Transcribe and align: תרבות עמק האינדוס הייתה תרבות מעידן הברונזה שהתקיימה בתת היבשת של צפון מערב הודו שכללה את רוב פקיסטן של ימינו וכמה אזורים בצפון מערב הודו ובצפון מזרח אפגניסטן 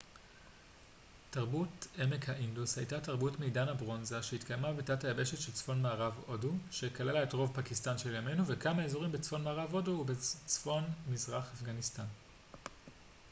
תרבות 1.29 1.87
עמק 1.99 2.29
האינדוס 2.29 2.77
הייתה 2.77 3.01
תרבות 3.01 3.39
מעידן 3.39 3.67
הברונזה 3.67 4.23
שהתקיימה 4.23 4.73
בתת 4.73 5.03
היבשת 5.03 5.41
של 5.41 5.51
צפון 5.51 5.81
מערב 5.81 6.13
הודו 6.27 6.51
שכללה 6.71 7.23
את 7.23 7.33
רוב 7.33 7.51
פקיסטן 7.55 7.97
של 7.97 8.15
ימינו 8.15 8.43
וכמה 8.47 8.83
אזורים 8.85 9.11
בצפון 9.11 9.43
מערב 9.43 9.71
הודו 9.73 9.91
ובצפון 9.91 10.83
מזרח 11.09 11.49
אפגניסטן 11.53 12.05